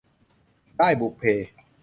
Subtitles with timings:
[0.79, 1.23] ด้ายบุพเพ